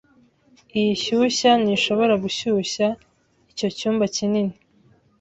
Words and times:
Iyi 0.77 0.93
shyushya 1.03 1.51
ntishobora 1.63 2.13
gushyushya 2.23 2.87
icyo 3.51 3.67
cyumba 3.77 4.03
kinini. 4.15 4.55